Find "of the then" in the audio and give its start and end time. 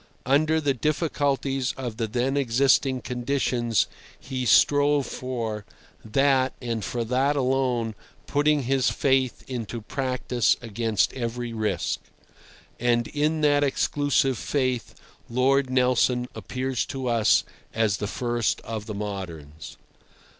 1.77-2.35